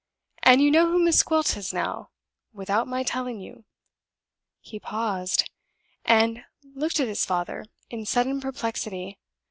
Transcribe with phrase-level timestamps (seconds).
[0.41, 2.09] And you know who Miss Gwilt is now,
[2.53, 3.65] without my telling you?"
[4.59, 5.47] He paused,
[6.03, 6.43] and
[6.73, 9.19] looked at his father in sudden perplexity.